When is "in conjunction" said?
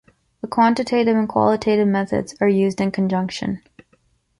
2.81-3.61